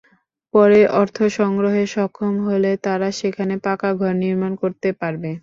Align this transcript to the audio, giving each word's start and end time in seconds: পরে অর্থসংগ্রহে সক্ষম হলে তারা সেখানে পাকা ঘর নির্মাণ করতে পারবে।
পরে 0.53 0.79
অর্থসংগ্রহে 0.99 1.83
সক্ষম 1.95 2.33
হলে 2.47 2.71
তারা 2.85 3.07
সেখানে 3.19 3.55
পাকা 3.65 3.89
ঘর 3.95 4.13
নির্মাণ 4.23 4.51
করতে 4.61 4.89
পারবে। 5.01 5.31